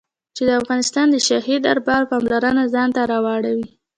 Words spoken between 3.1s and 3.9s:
را واړوي.